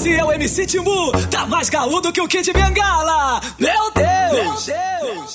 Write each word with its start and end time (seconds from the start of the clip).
Esse 0.00 0.14
é 0.14 0.24
o 0.24 0.32
MC 0.32 0.64
Timbu, 0.64 1.12
tá 1.30 1.44
mais 1.44 1.68
galudo 1.68 2.10
que 2.10 2.22
o 2.22 2.26
Kid 2.26 2.50
Bengala. 2.54 3.38
Meu 3.58 3.92
Deus! 3.94 4.66
Meu 4.66 5.34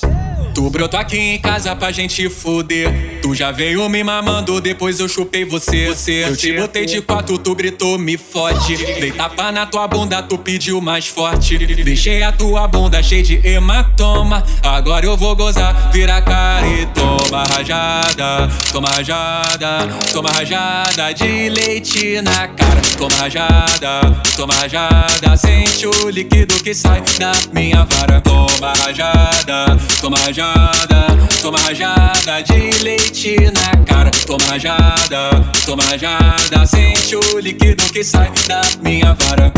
Tu 0.52 0.70
brotou 0.70 0.98
aqui 0.98 1.16
em 1.16 1.38
casa 1.38 1.76
pra 1.76 1.92
gente 1.92 2.28
fuder. 2.28 3.20
Tu 3.22 3.32
já 3.32 3.52
veio 3.52 3.88
me 3.88 4.02
mamando, 4.02 4.60
depois 4.60 4.98
eu 4.98 5.08
chupei 5.08 5.44
você. 5.44 5.86
você 5.86 6.24
eu 6.24 6.36
te 6.36 6.52
botei 6.52 6.84
de 6.84 7.00
quatro, 7.00 7.38
tu 7.38 7.54
gritou, 7.54 7.96
me 7.96 8.16
fode. 8.16 8.76
Dei 8.76 9.12
tapa 9.12 9.52
na 9.52 9.66
tua 9.66 9.86
bunda, 9.86 10.20
tu 10.20 10.36
pediu 10.36 10.80
mais 10.80 11.06
forte. 11.06 11.58
Deixei 11.58 12.24
a 12.24 12.32
tua 12.32 12.66
bunda 12.66 13.00
cheia 13.04 13.22
de 13.22 13.46
hematoma. 13.46 14.42
Agora 14.64 15.06
eu 15.06 15.16
vou 15.16 15.36
gozar, 15.36 15.92
vira 15.92 16.20
cara 16.20 16.66
e 16.66 16.86
toma 17.26 17.44
rajada. 17.44 18.48
Toma 18.72 18.88
rajada, 18.88 19.88
toma 20.12 20.30
rajada 20.30 21.12
de 21.12 21.50
leite 21.50 22.22
na 22.22 22.48
cara. 22.48 22.80
Toma 22.96 23.16
rajada, 23.16 24.00
toma 24.36 24.54
rajada. 24.54 25.36
Sente 25.36 25.86
o 25.86 26.08
líquido 26.08 26.54
que 26.62 26.74
sai 26.74 27.02
da 27.18 27.32
minha 27.52 27.84
vara. 27.84 28.20
Toma 28.20 28.72
rajada, 28.72 29.76
toma 30.00 30.16
rajada 30.18 31.06
toma 31.42 31.58
rajada 31.58 32.42
de 32.42 32.82
leite 32.82 33.36
na 33.52 33.84
cara. 33.84 34.10
Toma 34.26 34.44
rajada, 34.50 35.30
toma 35.64 35.82
rajada, 35.84 36.66
sente 36.66 37.16
o 37.16 37.38
líquido 37.38 37.84
que 37.92 38.02
sai 38.02 38.30
da 38.48 38.60
minha 38.82 39.14
vara. 39.14 39.52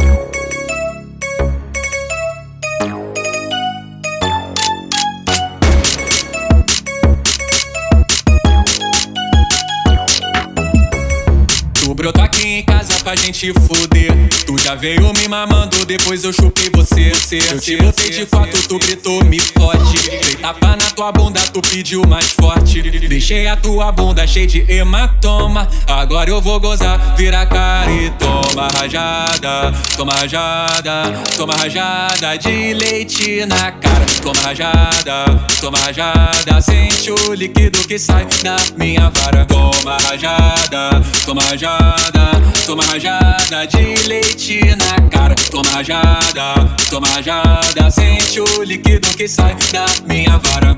Tu 11.99 12.03
brotou 12.03 12.23
aqui 12.23 12.47
em 12.47 12.63
casa 12.63 12.98
pra 13.09 13.17
gente 13.17 13.51
fuder. 13.55 14.13
Tu 14.45 14.59
já 14.59 14.75
veio 14.75 15.11
me 15.15 15.29
mamando, 15.29 15.83
depois 15.87 16.25
eu 16.25 16.33
chupei 16.33 16.69
você. 16.75 17.11
você 17.11 17.39
eu 17.39 17.59
te 17.59 17.77
botei 17.79 18.11
de 18.11 18.27
quatro, 18.27 18.61
tu 18.69 18.79
gritou, 18.79 19.25
me 19.25 19.41
fode. 19.41 20.11
Dei 20.11 20.35
tapa 20.35 20.77
na 20.77 20.91
tua 20.91 21.11
bunda, 21.11 21.41
tu 21.51 21.63
pediu 21.63 22.03
mais 22.07 22.33
forte. 22.33 22.83
Deixei 22.83 23.47
a 23.47 23.57
tua 23.57 23.91
bunda 23.93 24.27
cheia 24.27 24.47
de 24.47 24.71
hematoma. 24.71 25.67
Agora 25.87 26.29
eu 26.29 26.43
vou 26.43 26.61
gozar, 26.61 27.17
vira 27.17 27.47
cara 27.47 27.91
e 27.91 28.11
toma 28.11 28.69
rajada. 28.77 29.73
Toma 29.97 30.13
rajada, 30.13 31.03
toma 31.35 31.55
rajada 31.57 32.37
de 32.37 32.75
leite 32.75 33.47
na 33.47 33.73
cara. 33.73 34.05
Toma 34.23 34.41
rajada, 34.43 35.25
toma 35.63 35.79
rajada. 35.79 36.61
Sente 36.61 37.11
o 37.11 37.33
líquido 37.33 37.79
que 37.89 37.99
sai 37.99 38.27
da 38.43 38.57
minha 38.77 39.11
vara. 39.11 39.47
Toma 39.47 39.97
rajada, 39.97 41.03
toma 41.25 41.43
rajada, 41.43 42.38
toma 42.69 42.85
rajada 42.85 43.67
de 43.67 43.97
leite 44.07 44.61
na 44.77 45.09
cara. 45.09 45.35
Toma 45.51 45.71
rajada, 45.71 46.77
toma 46.91 47.09
rajada, 47.09 47.91
sente 47.91 48.43
o 48.43 48.63
líquido 48.63 49.09
que 49.17 49.27
sai 49.27 49.57
da 49.73 49.87
minha 50.07 50.37
vara. 50.37 50.77